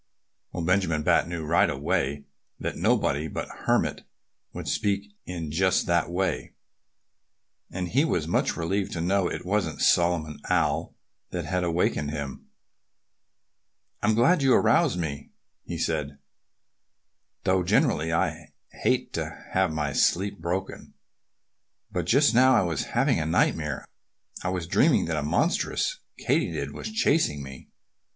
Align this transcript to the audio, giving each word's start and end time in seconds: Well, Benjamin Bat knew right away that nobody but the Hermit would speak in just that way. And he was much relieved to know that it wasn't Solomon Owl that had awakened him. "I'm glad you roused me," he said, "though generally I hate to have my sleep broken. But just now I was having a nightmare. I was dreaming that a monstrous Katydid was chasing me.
Well, 0.51 0.63
Benjamin 0.63 1.03
Bat 1.03 1.27
knew 1.27 1.45
right 1.45 1.69
away 1.69 2.25
that 2.59 2.75
nobody 2.75 3.27
but 3.27 3.49
the 3.49 3.53
Hermit 3.65 4.01
would 4.51 4.67
speak 4.67 5.11
in 5.27 5.51
just 5.51 5.85
that 5.85 6.09
way. 6.09 6.55
And 7.69 7.89
he 7.89 8.03
was 8.03 8.27
much 8.27 8.57
relieved 8.57 8.93
to 8.93 8.99
know 9.01 9.29
that 9.29 9.35
it 9.41 9.45
wasn't 9.45 9.79
Solomon 9.79 10.39
Owl 10.49 10.95
that 11.29 11.45
had 11.45 11.63
awakened 11.63 12.09
him. 12.09 12.47
"I'm 14.01 14.15
glad 14.15 14.41
you 14.41 14.55
roused 14.55 14.97
me," 14.97 15.33
he 15.65 15.77
said, 15.77 16.17
"though 17.43 17.61
generally 17.61 18.11
I 18.11 18.53
hate 18.81 19.13
to 19.13 19.49
have 19.53 19.71
my 19.71 19.93
sleep 19.93 20.39
broken. 20.39 20.95
But 21.91 22.05
just 22.07 22.33
now 22.33 22.55
I 22.55 22.63
was 22.63 22.85
having 22.97 23.19
a 23.19 23.27
nightmare. 23.27 23.85
I 24.43 24.49
was 24.49 24.65
dreaming 24.65 25.05
that 25.05 25.17
a 25.17 25.21
monstrous 25.21 25.99
Katydid 26.17 26.71
was 26.71 26.91
chasing 26.91 27.43
me. 27.43 27.69